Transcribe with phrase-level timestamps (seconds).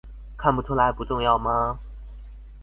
[0.35, 1.77] 看不出來不重要嗎？